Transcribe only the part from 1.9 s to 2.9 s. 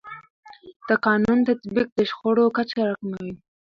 د شخړو کچه